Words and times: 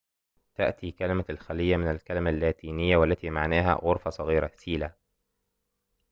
تأتي 0.55 0.91
كلمة 0.91 1.25
الخليّة 1.29 1.77
من 1.77 1.91
الكلمة 1.91 2.29
اللاتينية 2.29 2.97
cella 2.97 2.99
والتي 2.99 3.29
معناها 3.29 3.73
غرفةٌ 3.75 4.09
صغيرةٌ 4.09 4.51